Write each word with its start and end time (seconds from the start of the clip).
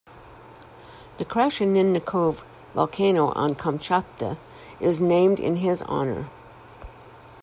The 1.19 1.25
Krasheninnikov 1.25 2.43
Volcano 2.73 3.27
on 3.35 3.53
Kamchatka 3.53 4.39
is 4.79 4.99
named 4.99 5.39
in 5.39 5.57
his 5.57 5.83
honour. 5.83 6.27